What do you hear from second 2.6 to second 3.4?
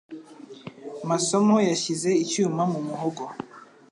mu muhogo.